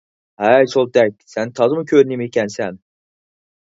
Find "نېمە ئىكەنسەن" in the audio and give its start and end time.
2.15-2.85